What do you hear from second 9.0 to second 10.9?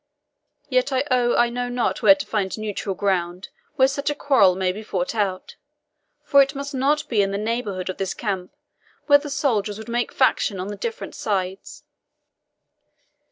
where the soldiers would make faction on the